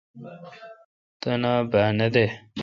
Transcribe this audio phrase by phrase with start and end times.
[1.21, 2.25] تنا با نہ دہ۔